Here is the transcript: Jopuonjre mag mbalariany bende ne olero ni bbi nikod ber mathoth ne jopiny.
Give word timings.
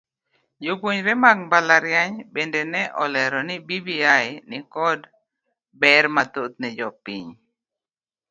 Jopuonjre 0.63 1.13
mag 1.23 1.37
mbalariany 1.45 2.13
bende 2.33 2.61
ne 2.71 2.81
olero 3.03 3.39
ni 3.47 3.55
bbi 3.61 3.95
nikod 4.49 4.99
ber 5.81 6.03
mathoth 6.15 6.55
ne 6.59 6.69
jopiny. 6.79 7.27